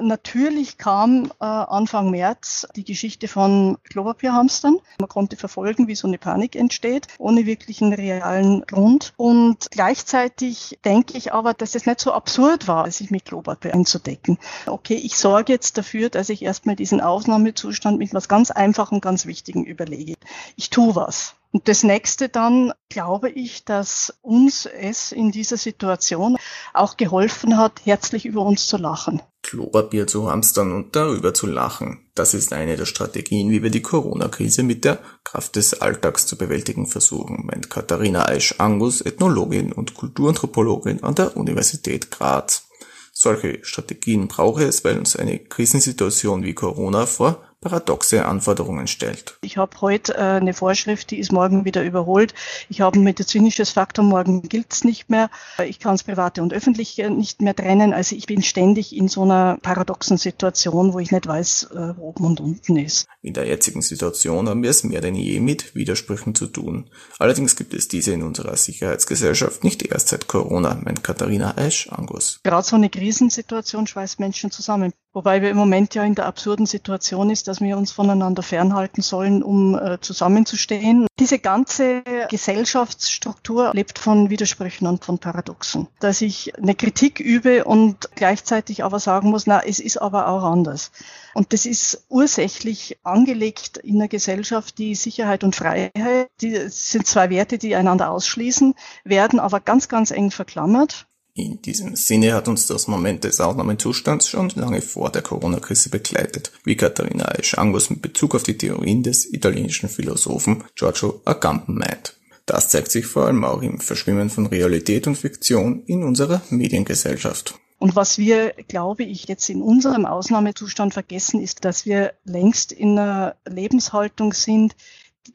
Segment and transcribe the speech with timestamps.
[0.00, 4.78] Natürlich kam äh, Anfang März die Geschichte von Klopapierhamstern.
[5.00, 9.12] Man konnte verfolgen, wie so eine Panik entsteht, ohne wirklichen realen Grund.
[9.16, 14.38] Und gleichzeitig denke ich aber, dass es nicht so absurd war, sich mit Klopapier einzudecken.
[14.66, 19.26] Okay, ich sorge jetzt dafür, dass ich erstmal diesen Ausnahmezustand mit was ganz Einfachem, ganz
[19.26, 20.14] Wichtigem überlege.
[20.56, 21.34] Ich tue was.
[21.50, 26.36] Und das nächste dann glaube ich, dass uns es in dieser Situation
[26.74, 29.22] auch geholfen hat, herzlich über uns zu lachen.
[29.48, 32.00] Klopapier zu hamstern und darüber zu lachen.
[32.14, 36.36] Das ist eine der Strategien, wie wir die Corona-Krise mit der Kraft des Alltags zu
[36.36, 42.68] bewältigen versuchen, meint Katharina Eisch-Angus, Ethnologin und Kulturanthropologin an der Universität Graz.
[43.10, 49.38] Solche Strategien brauche es, weil uns eine Krisensituation wie Corona vor paradoxe Anforderungen stellt.
[49.42, 52.34] Ich habe heute äh, eine Vorschrift, die ist morgen wieder überholt.
[52.68, 55.30] Ich habe ein medizinisches Faktum, morgen gilt es nicht mehr.
[55.64, 57.92] Ich kann es private und öffentliche nicht mehr trennen.
[57.92, 62.08] Also ich bin ständig in so einer paradoxen Situation, wo ich nicht weiß, äh, wo
[62.08, 63.06] oben und unten ist.
[63.22, 66.90] In der jetzigen Situation haben wir es mehr denn je mit Widersprüchen zu tun.
[67.18, 72.40] Allerdings gibt es diese in unserer Sicherheitsgesellschaft nicht erst seit Corona, meint Katharina Eisch-Angus.
[72.42, 74.92] Gerade so eine Krisensituation schweißt Menschen zusammen.
[75.18, 79.02] Wobei wir im Moment ja in der absurden Situation ist, dass wir uns voneinander fernhalten
[79.02, 81.08] sollen, um äh, zusammenzustehen.
[81.18, 85.88] Diese ganze Gesellschaftsstruktur lebt von Widersprüchen und von Paradoxen.
[85.98, 90.44] Dass ich eine Kritik übe und gleichzeitig aber sagen muss, na, es ist aber auch
[90.44, 90.92] anders.
[91.34, 97.28] Und das ist ursächlich angelegt in einer Gesellschaft, die Sicherheit und Freiheit, die sind zwei
[97.28, 101.08] Werte, die einander ausschließen, werden aber ganz, ganz eng verklammert.
[101.38, 106.50] In diesem Sinne hat uns das Moment des Ausnahmezustands schon lange vor der Corona-Krise begleitet,
[106.64, 112.18] wie Katharina Eisch-Angus mit Bezug auf die Theorien des italienischen Philosophen Giorgio Agamben meint.
[112.44, 117.54] Das zeigt sich vor allem auch im Verschwimmen von Realität und Fiktion in unserer Mediengesellschaft.
[117.78, 122.98] Und was wir, glaube ich, jetzt in unserem Ausnahmezustand vergessen, ist, dass wir längst in
[122.98, 124.74] einer Lebenshaltung sind,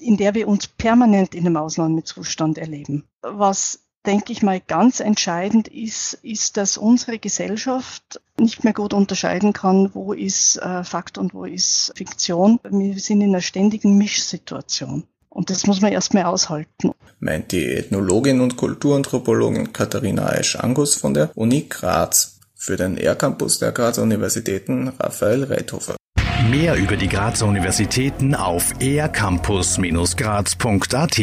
[0.00, 3.04] in der wir uns permanent in einem Ausnahmezustand erleben.
[3.20, 9.52] Was denke ich mal, ganz entscheidend ist, ist, dass unsere Gesellschaft nicht mehr gut unterscheiden
[9.52, 12.58] kann, wo ist äh, Fakt und wo ist Fiktion.
[12.68, 15.04] Wir sind in einer ständigen Mischsituation.
[15.28, 16.90] Und das muss man erstmal aushalten.
[17.18, 22.40] Meint die Ethnologin und Kulturanthropologin Katharina Eisch-Angus von der Uni Graz.
[22.54, 25.96] Für den R-Campus der Grazer Universitäten Raphael Reithofer.
[26.50, 31.18] Mehr über die Grazer Universitäten auf ercampus-graz.at